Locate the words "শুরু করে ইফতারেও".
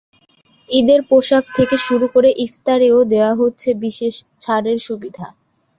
1.87-2.99